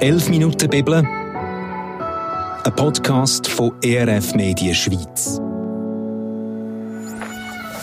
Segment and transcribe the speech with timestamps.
[0.00, 5.38] 11 Minuten Bibel, ein Podcast von ERF Medien Schweiz.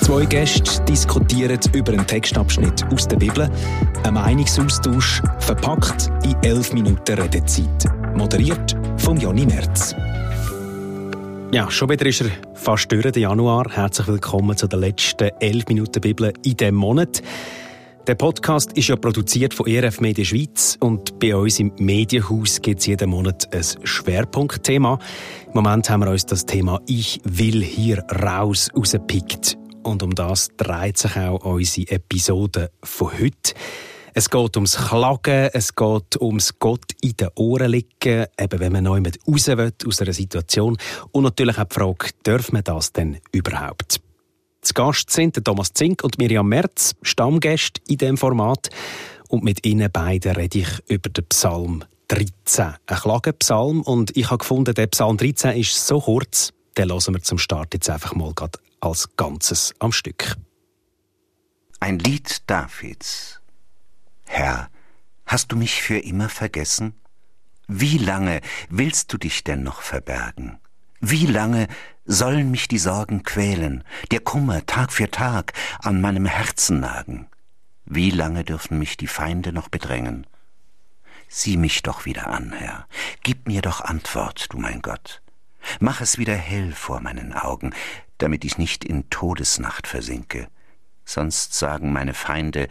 [0.02, 3.52] Zwei Gäste diskutieren über einen Textabschnitt aus der Bibel,
[4.04, 7.86] ein Meinungsaustausch verpackt in 11 Minuten Redezeit.
[8.16, 9.94] Moderiert von Jonny Merz.
[11.52, 13.70] Ja, schon wieder ist er fast durch, der Januar.
[13.70, 17.22] Herzlich willkommen zu der letzten 11 Minuten Bibel in diesem Monat.
[18.08, 22.80] Der Podcast ist ja produziert von ERF Media Schweiz und bei uns im Medienhaus gibt
[22.80, 24.98] es jeden Monat ein Schwerpunktthema.
[25.48, 29.58] Im Moment haben wir uns das Thema Ich will hier raus rausgepickt.
[29.84, 33.54] Und um das dreht sich auch unsere Episode von heute.
[34.14, 38.86] Es geht ums Klagen, es geht ums Gott in den Ohren liegen, eben wenn man
[38.86, 40.78] neu mit raus will aus einer Situation.
[41.12, 44.00] Und natürlich auch die Frage, darf man das denn überhaupt?
[44.68, 48.70] Zu Gast sind Thomas Zink und Miriam Merz, Stammgäste in diesem Format.
[49.30, 52.74] Und mit ihnen beiden rede ich über den Psalm 13.
[52.86, 53.80] Ein Klagenpsalm.
[53.80, 57.76] Und ich habe gefunden, der Psalm 13 ist so kurz, den hören wir zum Start
[57.76, 58.34] jetzt einfach mal
[58.82, 60.36] als Ganzes am Stück.
[61.80, 63.40] Ein Lied Davids.
[64.26, 64.70] Herr,
[65.26, 66.94] hast du mich für immer vergessen?
[67.70, 70.60] Wie lange willst du dich denn noch verbergen?
[71.00, 71.68] Wie lange
[72.08, 77.28] sollen mich die Sorgen quälen, der Kummer Tag für Tag an meinem Herzen nagen?
[77.86, 80.26] Wie lange dürfen mich die Feinde noch bedrängen?
[81.28, 82.88] Sieh mich doch wieder an, Herr,
[83.24, 85.22] gib mir doch Antwort, du mein Gott.
[85.82, 87.74] Mach es wieder hell vor meinen Augen,
[88.18, 90.48] damit ich nicht in Todesnacht versinke.
[91.04, 92.70] Sonst sagen meine Feinde,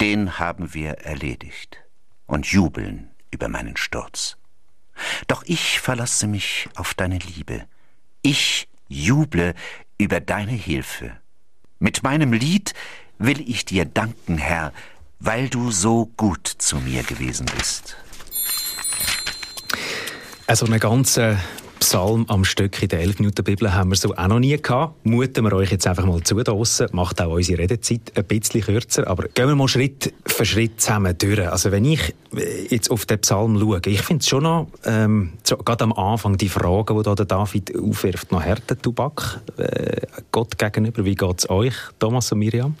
[0.00, 1.78] den haben wir erledigt
[2.26, 4.38] und jubeln über meinen Sturz.
[5.26, 7.66] Doch ich verlasse mich auf deine Liebe.
[8.26, 9.52] Ich juble
[9.98, 11.12] über deine Hilfe.
[11.78, 12.72] Mit meinem Lied
[13.18, 14.72] will ich dir danken, Herr,
[15.20, 17.98] weil du so gut zu mir gewesen bist.
[20.46, 21.38] Also eine ganze
[21.84, 25.04] Psalm am Stück in der 11 Minuten Bibel haben wir so auch noch nie gehabt.
[25.04, 26.86] Muten wir euch jetzt einfach mal zu draussen.
[26.92, 29.06] Macht auch unsere Redezeit ein bisschen kürzer.
[29.06, 31.46] Aber gehen wir mal Schritt für Schritt zusammen durch.
[31.46, 32.14] Also wenn ich
[32.70, 36.38] jetzt auf den Psalm schaue, ich finde es schon noch, ähm, so, gerade am Anfang
[36.38, 41.04] die Fragen, die da der David aufwirft, noch härter Tubak äh, Gott gegenüber.
[41.04, 42.76] Wie geht es euch, Thomas und Miriam?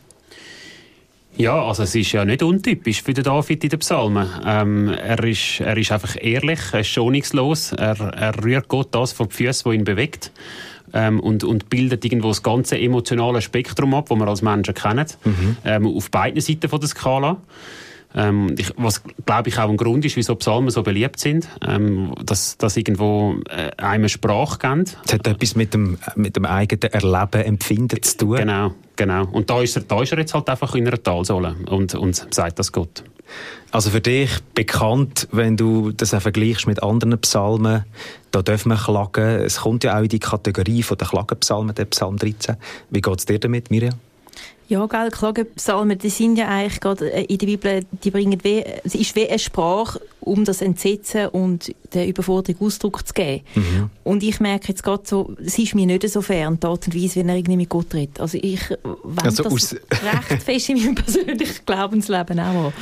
[1.36, 4.28] Ja, also es ist ja nicht untypisch für den David in den Psalmen.
[4.46, 9.12] Ähm, er, ist, er ist einfach ehrlich, er ist schonungslos, er, er rührt Gott das
[9.12, 10.30] vor die Füße, was ihn bewegt.
[10.92, 15.06] Ähm, und, und bildet irgendwo das ganze emotionale Spektrum ab, das wir als Menschen kennen,
[15.24, 15.56] mhm.
[15.64, 17.36] ähm, auf beiden Seiten von der Skala.
[18.14, 22.14] Ähm, ich, was, glaube ich, auch ein Grund ist, wieso Psalmen so beliebt sind, ähm,
[22.24, 24.84] dass, dass irgendwo äh, einem Sprache geben.
[25.04, 28.36] Das hat etwas mit dem, mit dem eigenen Erleben, Empfinden zu tun.
[28.36, 29.26] Genau, genau.
[29.26, 32.32] Und da ist er, da ist er jetzt halt einfach in einer Talsohle und, und
[32.32, 33.02] sagt das Gott.
[33.70, 37.84] Also für dich bekannt, wenn du das auch vergleichst mit anderen Psalmen,
[38.30, 39.40] da dürfen wir klagen.
[39.40, 42.56] Es kommt ja auch in die Kategorie von der Klagenpsalmen, der Psalm 13.
[42.90, 43.94] Wie geht es dir damit, Miriam?
[44.68, 48.64] Ja, gell, Klagenpsalmen, die sind ja eigentlich gerade äh, in der Bibel, die bringen wie,
[48.82, 53.44] es ist wie eine Sprache, um das Entsetzen und der Überforderung Ausdruck zu geben.
[53.54, 53.90] Mhm.
[54.04, 56.94] Und ich merke jetzt gerade so, es ist mir nicht so fern, die Art und
[56.94, 58.20] Weise, wie er irgendwie mit Gott redet.
[58.20, 62.72] Also ich wende also das recht fest in meinem persönlichen Glaubensleben auch an.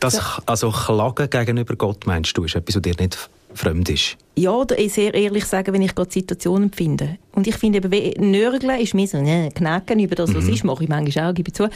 [0.00, 4.16] Das, also Klagen gegenüber Gott, meinst du, ist etwas, was dir nicht fremd ist?
[4.36, 7.18] Ja, oder sehr ehrlich sagen, wenn ich gerade Situationen empfinde.
[7.32, 10.52] Und ich finde eben, Nörgeln ist mir so, ne, knacken über das, was mhm.
[10.52, 11.68] ist, mache ich manchmal auch, gebe ich zu.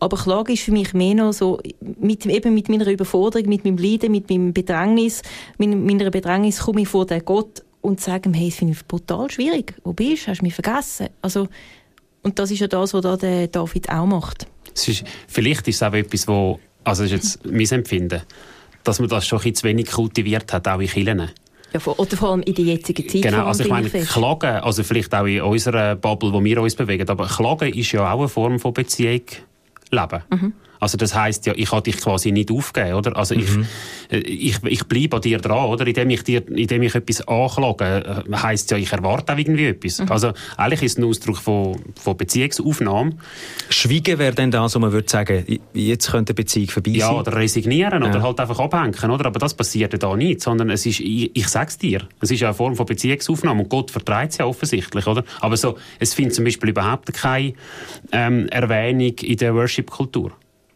[0.00, 1.60] Aber Klage ist für mich mehr noch so,
[2.00, 5.22] mit, eben mit meiner Überforderung, mit meinem Leiden, mit meinem Bedrängnis,
[5.58, 8.86] mit meiner Bedrängnis komme ich vor den Gott und sage ihm, hey, das finde ich
[8.86, 9.74] brutal schwierig.
[9.84, 10.30] Wo bist du?
[10.30, 11.08] Hast du mich vergessen?
[11.22, 11.48] Also,
[12.22, 14.46] und das ist ja das, was da der David auch macht.
[14.74, 18.22] Ist, vielleicht ist es auch etwas, wo, also das ist jetzt mein Empfinden,
[18.88, 21.30] dass man das schon ein zu wenig kultiviert hat, auch in Kirchen.
[21.72, 23.22] Ja, oder vor allem in der jetzigen Zeit.
[23.22, 27.06] Genau, also ich meine, Klagen, also vielleicht auch in unserer Bubble, wo wir uns bewegen,
[27.06, 29.20] aber Klagen ist ja auch eine Form von Beziehung
[29.90, 30.22] leben.
[30.30, 30.52] Mhm.
[30.80, 33.16] Also das heißt ja, ich kann dich quasi nicht aufgeben, oder?
[33.16, 33.66] Also mhm.
[34.10, 35.86] ich, ich, ich bleibe an dir dran, oder?
[35.86, 40.00] Indem ich dir, indem ich etwas anklage, äh, heißt ja, ich erwarte auch irgendwie etwas.
[40.00, 40.12] Mhm.
[40.12, 43.12] Also eigentlich ist es ein Ausdruck von, von Beziehungsaufnahme.
[43.68, 45.44] Schweigen wäre dann das, wo man würde sagen,
[45.74, 46.98] jetzt könnte eine Beziehung vorbei sein.
[47.00, 48.08] Ja, oder resignieren ja.
[48.08, 49.26] oder halt einfach abhängen, oder?
[49.26, 52.40] Aber das passiert ja da nicht, sondern es ist, ich, ich sag's dir, es ist
[52.40, 55.24] ja eine Form von Beziehungsaufnahme und Gott vertreibt es ja offensichtlich, oder?
[55.40, 57.54] Aber so, es findet zum Beispiel überhaupt keine
[58.12, 60.32] ähm, Erwähnung in der Worship-Kultur.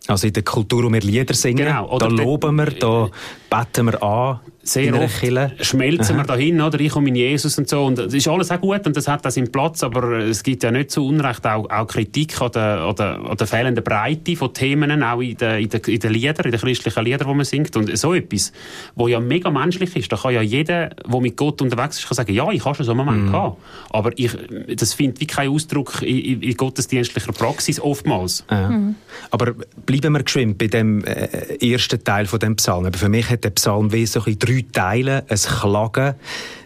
[0.09, 3.09] Also in der Kultur, wo wir Lieder singen, genau, da loben wir, da
[3.49, 4.41] beten wir an.
[4.63, 5.53] Sehr oft Kirche.
[5.61, 6.79] schmelzen wir dahin, oder?
[6.79, 7.85] Ich und mein Jesus und so.
[7.85, 10.63] Und das ist alles auch gut und das hat das seinen Platz, aber es gibt
[10.63, 14.37] ja nicht zu Unrecht auch, auch Kritik an der, an, der, an der fehlenden Breite
[14.37, 17.35] von Themen, auch in den, in den, in den Liedern, in den christlichen Liedern, die
[17.35, 17.77] man singt.
[17.77, 18.53] Und so etwas,
[18.95, 22.17] wo ja mega menschlich ist, da kann ja jeder, der mit Gott unterwegs ist, kann
[22.17, 23.33] sagen, ja, ich habe schon so einen Moment mhm.
[23.33, 23.57] gehabt.
[23.91, 24.31] Aber ich,
[24.77, 28.45] das findet wie kein Ausdruck in, in, gottesdienstlicher Praxis oftmals.
[28.51, 28.71] Ja.
[28.71, 28.95] Mhm.
[29.31, 29.55] Aber
[29.87, 32.87] bleiben wir geschwind bei dem äh, ersten Teil von dem Psalm.
[32.87, 36.15] Aber für mich hat der Psalm wie so ein drei Teile, ein Klagen,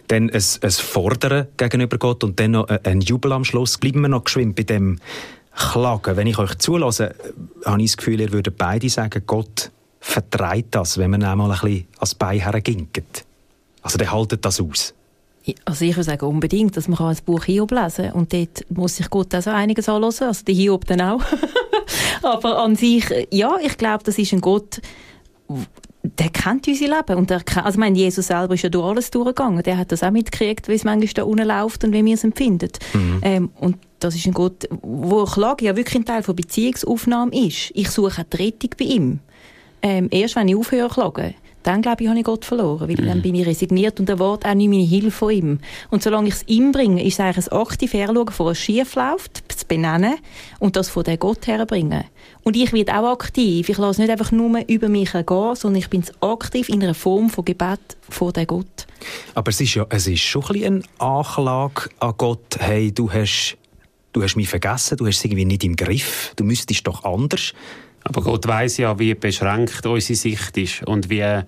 [0.07, 3.77] dann ein, ein Fordern gegenüber Gott und dann noch ein Jubel am Schluss.
[3.77, 4.99] Bleiben wir noch geschwind bei dem
[5.55, 6.15] Klagen.
[6.15, 7.15] Wenn ich euch zulasse,
[7.65, 11.59] habe ich das Gefühl, ihr würdet beide sagen, Gott vertreibt das, wenn man einmal ein
[11.59, 13.25] bisschen als Bein herginkt.
[13.81, 14.93] Also der haltet das aus.
[15.63, 18.13] Also ich würde sagen unbedingt, dass man ein Buch Hiob lesen kann.
[18.13, 21.21] Und dort muss sich Gott also einiges anhören, also der Hiob dann auch.
[22.21, 24.81] Aber an sich, ja, ich glaube, das ist ein Gott,
[26.17, 27.17] der kennt unser Leben.
[27.17, 29.63] Und der also ich meine, Jesus selber ist ja durch alles durchgegangen.
[29.63, 32.23] Der hat das auch mitgekriegt, wie es manchmal da unten läuft und wie wir es
[32.23, 32.69] empfinden.
[32.93, 33.19] Mhm.
[33.21, 37.71] Ähm, und das ist ein Gott, wo Klage ja wirklich ein Teil von Beziehungsaufnahme ist.
[37.73, 39.19] Ich suche die Rettung bei ihm.
[39.81, 42.95] Ähm, erst wenn ich aufhöre zu klagen, dann glaube ich, habe ich Gott verloren, weil
[42.95, 43.07] mhm.
[43.07, 45.59] dann bin ich resigniert und erwarte auch nicht meine Hilfe von ihm.
[45.89, 48.95] Und solange ich es ihm bringe, ist es eigentlich ein aktiv Herschauen, von was schief
[48.95, 50.15] läuft, zu benennen
[50.59, 52.05] und das von der Gott herbringen.
[52.43, 53.67] Und ich werde auch aktiv.
[53.67, 57.29] Ich lasse nicht einfach nur über mich gehen, sondern ich bin aktiv in einer Form
[57.29, 58.87] von Gebet vor der Gott.
[59.33, 62.57] Aber es ist ja es ist schon ein bisschen eine Anklage an Gott.
[62.59, 63.57] Hey, du hast,
[64.13, 67.53] du hast mich vergessen, du hast es irgendwie nicht im Griff, du müsstest doch anders.
[68.07, 71.45] Aber Gott weiß ja, wie beschränkt unsere Sicht ist und wie er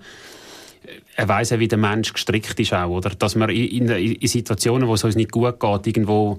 [1.16, 3.10] weiß ja, wie der Mensch gestrickt ist auch, oder?
[3.10, 6.38] Dass man in, in, in Situationen, wo es uns nicht gut geht, irgendwo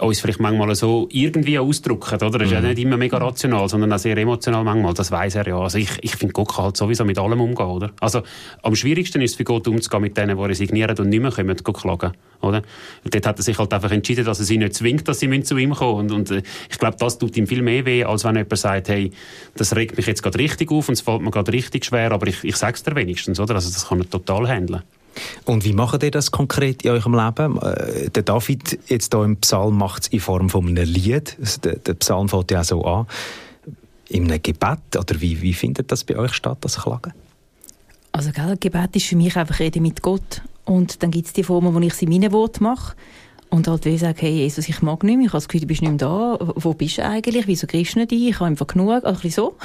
[0.00, 2.38] uns vielleicht manchmal so irgendwie ausdrücken, oder?
[2.38, 2.68] Das ist ja mhm.
[2.68, 4.92] nicht immer mega rational, sondern auch sehr emotional manchmal.
[4.94, 5.58] Das weiß er ja.
[5.58, 7.90] Also ich, ich finde, Gott kann halt sowieso mit allem umgehen, oder?
[8.00, 8.22] Also
[8.62, 11.56] am schwierigsten ist es für Gott umzugehen mit denen, die resignieren und nicht mehr kommen,
[11.56, 12.12] klagen,
[12.42, 12.62] oder?
[13.04, 15.42] Und dort hat er sich halt einfach entschieden, dass er sie nicht zwingt, dass sie
[15.42, 16.10] zu ihm kommen.
[16.10, 18.88] Und, und äh, ich glaube, das tut ihm viel mehr weh, als wenn jemand sagt,
[18.88, 19.12] hey,
[19.56, 22.26] das regt mich jetzt gerade richtig auf und es fällt mir gerade richtig schwer, aber
[22.26, 23.54] ich, ich sage es dir wenigstens, oder?
[23.54, 24.82] Also das kann er total handeln.
[25.44, 27.60] Und wie macht ihr das konkret in eurem Leben?
[27.60, 31.36] Äh, der David jetzt hier im Psalm macht es in Form von einem Lied.
[31.64, 33.06] Der, der Psalm fängt ja auch so an.
[34.08, 34.96] In einem Gebet?
[34.96, 37.12] Oder wie, wie findet das bei euch statt, das Klagen?
[38.12, 40.42] Also, gell, Gebet ist für mich einfach Rede mit Gott.
[40.64, 42.94] Und dann gibt es die Formen, wo ich sie meine Worte mache.
[43.48, 45.66] Und halt wie sagen, hey Jesus, ich mag nicht mehr, ich habe das Gefühl, du
[45.68, 48.46] bist nicht mehr da, wo bist du eigentlich, wieso kriegst du nicht ein, ich habe
[48.46, 49.56] einfach genug, also ein bisschen so.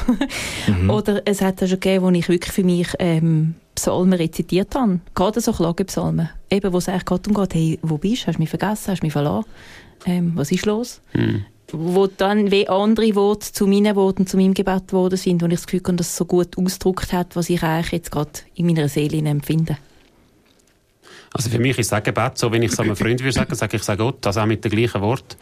[0.67, 0.89] mhm.
[0.91, 4.99] Oder es hat auch schon gegeben, wo ich wirklich für mich ähm, Psalmen rezitiert habe,
[5.15, 8.41] gerade so Klagepsalmen, eben wo es eigentlich gerade umgeht, hey, wo bist du, hast du
[8.41, 9.49] mich vergessen, hast du mich verlassen,
[10.05, 11.01] ähm, was ist los?
[11.13, 11.45] Mhm.
[11.71, 15.53] Wo dann wie andere Worte zu meinen Worten, zu meinem Gebet geworden sind, wo ich
[15.53, 18.65] das Gefühl habe, dass es so gut ausgedrückt hat, was ich eigentlich jetzt gerade in
[18.65, 19.77] meiner Seele empfinde.
[21.33, 23.77] Also für mich ist das Gebet so, wenn ich es einem Freund würde sagen, sage
[23.77, 25.37] ich sage Gott, das auch mit dem gleichen Wort.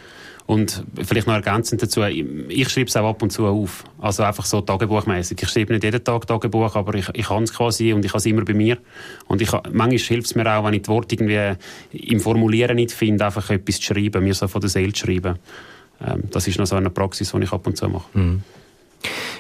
[0.49, 3.83] Und vielleicht noch ergänzend dazu, ich schreibe es auch ab und zu auf.
[3.99, 5.37] Also einfach so tagebuchmäßig.
[5.43, 8.17] Ich schreibe nicht jeden Tag Tagebuch, aber ich, ich kann es quasi und ich habe
[8.17, 8.79] es immer bei mir.
[9.27, 11.55] Und ich, manchmal hilft es mir auch, wenn ich die Worte irgendwie
[11.91, 15.37] im Formulieren nicht finde, einfach etwas zu schreiben, mir so von der Seele zu schreiben.
[16.03, 18.07] Ähm, das ist noch so eine Praxis, die ich ab und zu mache.
[18.17, 18.41] Mhm.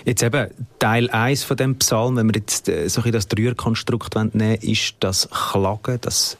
[0.05, 4.15] Jetzt eben Teil 1 von dem Psalm, wenn wir jetzt äh, so ein das Dreierkonstrukt
[4.15, 6.37] nehmen ist das Klagen, das,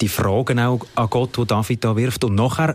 [0.00, 2.24] die Fragen auch an Gott, die David da wirft.
[2.24, 2.74] Und nachher,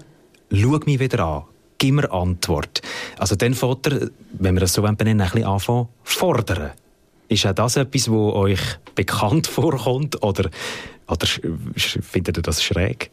[0.51, 1.44] schau mich wieder an,
[1.77, 2.81] gib mir Antwort.
[3.18, 6.71] Also dann Vater, wenn wir das so benennen, ein bisschen anfangen, fordern.
[7.27, 8.62] Ist auch das etwas, wo euch
[8.94, 10.21] bekannt vorkommt?
[10.23, 10.49] Oder,
[11.07, 11.28] oder
[11.75, 13.09] findet ihr das schräg,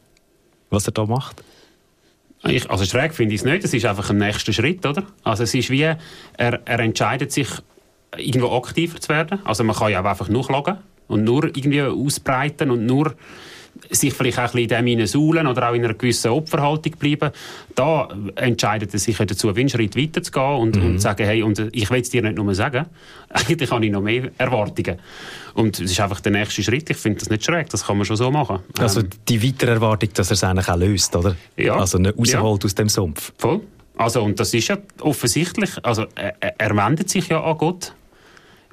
[0.70, 1.42] was er da macht?
[2.44, 5.04] Ich, also schräg finde ich es nicht, es ist einfach ein nächster Schritt, oder?
[5.22, 5.98] Also es ist wie, er,
[6.36, 7.48] er entscheidet sich,
[8.16, 9.40] irgendwo aktiver zu werden.
[9.44, 13.14] Also man kann ja auch einfach nur klagen und nur irgendwie ausbreiten und nur
[13.90, 17.30] sich vielleicht auch ein bisschen in dem Saulen oder auch in einer gewissen Opferhaltung bleiben,
[17.74, 20.86] da entscheidet er sich dazu, einen Schritt weiter zu gehen und, mhm.
[20.86, 22.86] und sagen, hey, und ich will es dir nicht nur sagen,
[23.28, 24.98] eigentlich habe ich noch mehr Erwartungen.
[25.54, 26.88] Und es ist einfach der nächste Schritt.
[26.90, 28.60] Ich finde das nicht schräg, das kann man schon so machen.
[28.78, 31.36] Also ähm, die weitere Erwartung, dass er es eigentlich auch löst, oder?
[31.56, 31.76] Ja.
[31.76, 32.66] Also nicht rausholt ja.
[32.66, 33.32] aus dem Sumpf.
[33.38, 33.60] Voll.
[33.96, 37.92] Also, und das ist ja offensichtlich, also er, er wendet sich ja an Gott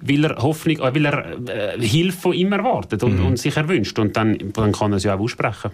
[0.02, 3.26] weil er Hoffnung, äh, weil er äh, Hilfe von ihm erwartet und, mhm.
[3.28, 3.98] und sich erwünscht.
[4.00, 5.72] Und dann, dann kann er es ja auch aussprechen.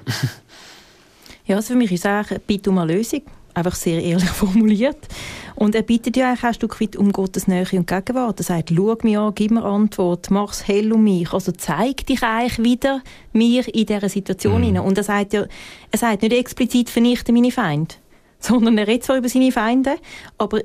[1.46, 3.22] ja, also für mich ist es eigentlich Bitte um eine Lösung.
[3.53, 5.08] Einfach sehr ehrlich formuliert.
[5.55, 8.39] Und er bittet ja eigentlich ein Stück weit um Gottes Nähe und Gegenwart.
[8.39, 11.32] Er sagt, schau mich an, gib mir Antwort, mach es hell um mich.
[11.32, 13.01] Also zeig dich eigentlich wieder
[13.32, 14.70] mir in dieser Situation.
[14.70, 14.79] Mhm.
[14.79, 15.46] Und er sagt ja,
[15.91, 17.96] er sagt nicht explizit, vernichte meine Feinde.
[18.39, 19.96] Sondern er redet zwar über seine Feinde,
[20.38, 20.60] aber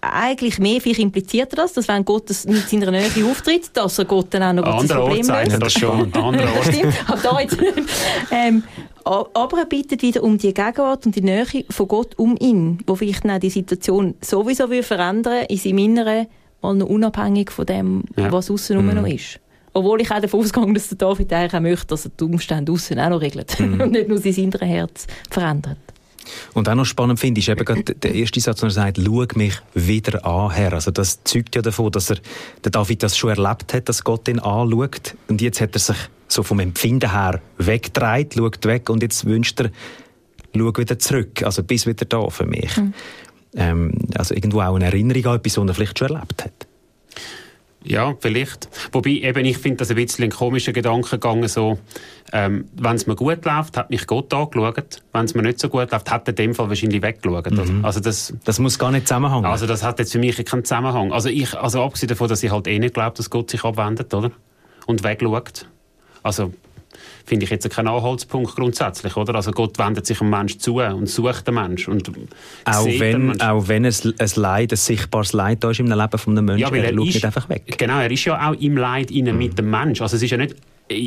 [0.00, 4.28] eigentlich mehr, vielleicht impliziert das, dass wenn Gott mit seiner Nähe auftritt, dass er Gott
[4.30, 5.62] dann auch noch ein Problem löst.
[5.62, 6.12] das schon.
[6.14, 6.74] Andere Ort.
[6.74, 7.58] Stimmt, aber da jetzt
[8.30, 8.62] ähm,
[9.04, 12.94] aber er bittet wieder um die Gegenwart und die Nähe von Gott um ihn, wo
[12.94, 16.26] vielleicht dann die Situation sowieso will verändern in seinem Inneren,
[16.62, 18.30] mal noch unabhängig von dem, ja.
[18.30, 18.94] was außen mhm.
[18.94, 19.40] noch ist.
[19.72, 22.72] Obwohl ich auch davon ausgehe, dass der David eigentlich auch möchte, dass er die Umstände
[22.72, 23.80] außen auch noch regelt mhm.
[23.80, 25.78] und nicht nur sein inneres Herz verändert.
[26.54, 29.26] Und auch noch spannend finde ich eben gerade der erste Satz, wo er sagt, schau
[29.34, 30.72] mich wieder an, Herr.
[30.72, 32.18] Also das zeugt ja davon, dass er,
[32.64, 35.14] der David das schon erlebt hat, dass Gott ihn anschaut.
[35.28, 35.96] Und jetzt hat er sich
[36.28, 39.70] so vom Empfinden her weggedreht, schaut weg und jetzt wünscht er,
[40.56, 41.42] schau wieder zurück.
[41.42, 42.76] Also bis wieder da für mich.
[42.76, 42.94] Mhm.
[43.54, 46.66] Ähm, also irgendwo auch eine Erinnerung an etwas, was er vielleicht schon erlebt hat.
[47.82, 48.68] Ja, vielleicht.
[48.92, 51.78] Wobei, eben, ich finde das ein bisschen ein komischer Gedankengang, so,
[52.32, 55.02] ähm, wenn es mir gut läuft, hat mich Gott angeschaut.
[55.12, 57.50] Wenn es mir nicht so gut läuft, hat er in dem Fall wahrscheinlich weggeschaut.
[57.50, 57.84] Mhm.
[57.84, 59.46] Also das, das muss gar nicht zusammenhängen.
[59.46, 61.12] Also das hat jetzt für mich keinen Zusammenhang.
[61.12, 64.12] Also ich, also abgesehen davon, dass ich halt eh nicht glaube, dass Gott sich abwendet,
[64.12, 64.30] oder?
[64.86, 65.66] Und wegschaut.
[66.22, 66.52] Also,
[67.24, 69.34] finde ich jetzt keinen Anhaltspunkt grundsätzlich, oder?
[69.34, 72.10] Also Gott wendet sich dem Mensch zu und sucht den Mensch und
[72.64, 73.42] auch wenn, Mensch.
[73.42, 76.68] Auch wenn es ein Leid, ein sichtbares Leid da ist im Leben eines Menschen, ja,
[76.68, 77.62] er, er schaut nicht einfach weg.
[77.78, 80.00] Genau, er ist ja auch im Leid innen mit dem Mensch.
[80.00, 80.56] Also es ist ja nicht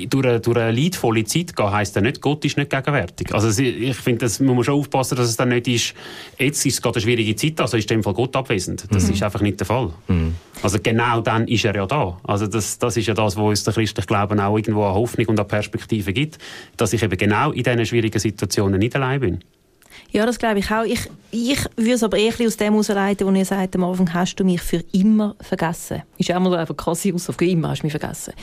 [0.10, 3.34] durch eine, durch eine leidvolle Zeit gehen, heisst ja nicht, Gott ist nicht gegenwärtig.
[3.34, 5.94] Also ich finde, das muss man schon aufpassen, dass es dann nicht ist,
[6.38, 8.86] jetzt ist es gerade eine schwierige Zeit, also ist in dem Fall Gott abwesend.
[8.92, 9.14] Das mhm.
[9.14, 9.92] ist einfach nicht der Fall.
[10.08, 10.36] Mhm.
[10.62, 12.18] Also genau dann ist er ja da.
[12.24, 15.28] Also das, das ist ja das, was uns der christliche Glauben auch irgendwo an Hoffnung
[15.28, 16.38] und an Perspektive gibt,
[16.78, 19.40] dass ich eben genau in diesen schwierigen Situationen nicht allein bin.
[20.12, 20.84] Ja, das glaube ich auch.
[20.84, 24.36] Ich, ich würde es aber eher aus dem herausleiten, wo ihr sagt, am Anfang hast
[24.36, 26.04] du mich für immer vergessen.
[26.18, 28.34] Ist ja einmal einfach krasse Aussage, für immer hast du mich vergessen.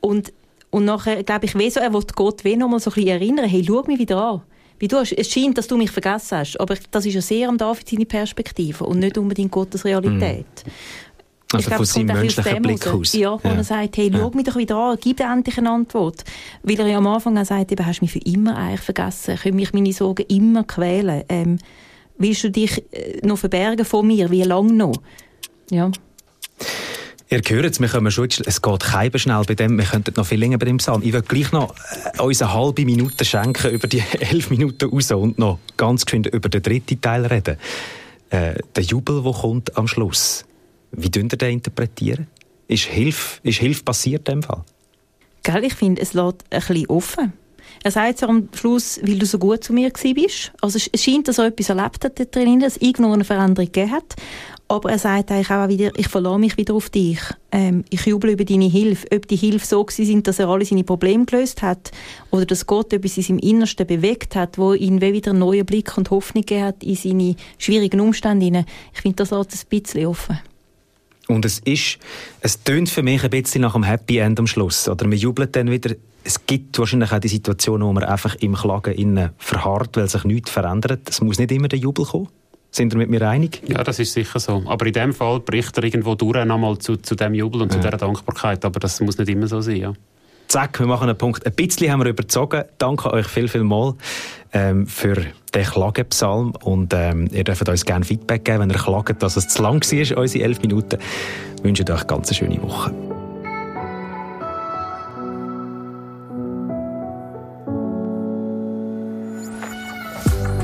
[0.00, 0.32] Und
[0.70, 3.08] und nachher, glaube ich, wie so, er will Gott wie noch mal so ein bisschen
[3.08, 4.42] erinnern, hey, schau mich wieder an.
[4.78, 7.48] Wie du hast, es scheint, dass du mich vergessen hast, aber das ist ja sehr
[7.48, 10.46] am David seine Perspektive und nicht unbedingt Gottes Realität.
[10.64, 10.70] Mm.
[11.52, 13.12] Also glaub, von seinem menschlichen Blick aus.
[13.12, 13.54] Ja, wo ja.
[13.54, 14.30] er sagt, hey, schau ja.
[14.34, 16.24] mich doch wieder an, gib dir endlich eine Antwort.
[16.62, 19.36] Weil er ja am Anfang auch sagt, eben, hast du mich für immer eigentlich vergessen,
[19.36, 21.24] können mich meine Sorgen immer quälen.
[21.28, 21.58] Ähm,
[22.18, 24.94] willst du dich äh, noch verbergen von mir, wie lange noch?
[25.70, 25.90] Ja.
[27.32, 30.26] Ihr hört es, wir kommen schon, es geht kein schnell bei dem, wir könnten noch
[30.26, 31.00] viel länger bei dem Psalm.
[31.04, 31.76] Ich würde gleich noch
[32.18, 36.26] äh, uns eine halbe Minute schenken über die elf Minuten raus und noch ganz geschwind
[36.26, 37.56] über den dritten Teil reden.
[38.30, 40.44] Äh, der Jubel, der kommt am Schluss.
[40.90, 42.26] Wie dürft ihr den interpretieren?
[42.66, 44.64] Ist Hilfe, ist Hilfe passiert in dem Fall?
[45.44, 47.32] Gell, ich finde, es lässt ein bisschen offen.
[47.84, 50.50] Er sagt so am Schluss, weil du so gut zu mir bist.
[50.60, 53.70] Also es scheint, dass er etwas erlebt hat da drin, dass es irgendwo eine Veränderung
[53.70, 54.16] gegeben hat.
[54.70, 57.18] Aber er sagt eigentlich auch wieder, ich verlasse mich wieder auf dich.
[57.50, 59.04] Ähm, ich jubel über deine Hilfe.
[59.12, 61.90] Ob die Hilfe so sind, dass er alle seine Probleme gelöst hat
[62.30, 65.98] oder dass Gott etwas in seinem Innersten bewegt hat, wo ihn wieder einen neuen Blick
[65.98, 68.64] und Hoffnung gegeben hat in seine schwierigen Umstände.
[68.94, 70.38] Ich finde, das lässt ein bisschen offen.
[71.26, 71.98] Und es ist,
[72.40, 74.88] es tönt für mich ein bisschen nach einem Happy End am Schluss.
[74.88, 75.96] Oder man jubelt dann wieder.
[76.22, 80.50] Es gibt wahrscheinlich auch die Situation, wo man einfach im Klagen verharrt, weil sich nichts
[80.50, 81.10] verändert.
[81.10, 82.28] Es muss nicht immer der Jubel kommen.
[82.70, 83.62] Sind ihr mit mir einig?
[83.66, 84.62] Ja, das ist sicher so.
[84.66, 87.80] Aber in dem Fall bricht er irgendwo durch nochmal zu, zu dem Jubel und ja.
[87.80, 88.64] zu dieser Dankbarkeit.
[88.64, 89.92] Aber das muss nicht immer so sein, ja.
[90.46, 91.46] Zack, wir machen einen Punkt.
[91.46, 92.64] Ein bisschen haben wir überzogen.
[92.78, 93.94] Danke euch viel, viel mal
[94.52, 95.16] ähm, für
[95.54, 96.52] den Klagepsalm.
[96.62, 99.80] Und ähm, ihr dürft uns gerne Feedback geben, wenn ihr klagt, dass es zu lang
[99.80, 100.98] war, unsere elf Minuten.
[101.56, 103.09] Ich wünsche euch eine ganz schöne Woche.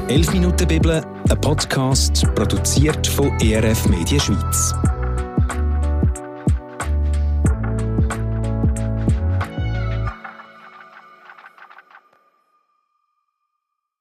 [0.08, 4.72] «11 Minuten Bibel», ein Podcast, produziert von ERF Media Schweiz.